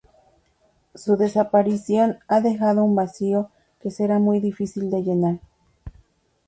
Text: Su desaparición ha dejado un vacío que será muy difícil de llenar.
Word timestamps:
Su 0.95 1.15
desaparición 1.15 2.17
ha 2.27 2.41
dejado 2.41 2.83
un 2.83 2.95
vacío 2.95 3.51
que 3.79 3.91
será 3.91 4.17
muy 4.17 4.39
difícil 4.39 4.89
de 4.89 5.03
llenar. 5.03 5.39